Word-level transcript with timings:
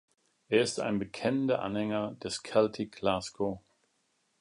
Er 0.49 0.61
ist 0.63 0.79
ein 0.79 0.97
bekennender 0.97 1.61
Anhänger 1.61 2.13
des 2.13 2.41
Celtic 2.41 2.91
Glasgow. 2.93 3.59